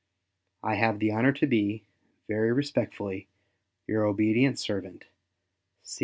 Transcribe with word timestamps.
I 0.63 0.77
have 0.77 0.97
the 0.97 1.11
honor 1.11 1.31
to 1.33 1.45
be, 1.45 1.83
very 2.27 2.51
respectfully, 2.51 3.27
your 3.85 4.05
obedient 4.05 4.57
servant, 4.57 5.05
C. 5.83 5.99